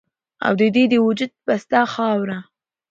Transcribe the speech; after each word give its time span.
او 0.45 0.53
د 0.59 0.63
دې 0.75 0.83
د 0.89 0.93
وجود 1.07 1.31
پسته 1.45 1.79
خاوره 1.93 2.37